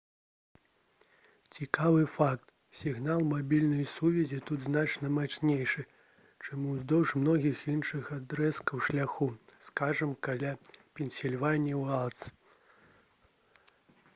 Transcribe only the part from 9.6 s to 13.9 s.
скажам каля «пенсільванія уайлдз»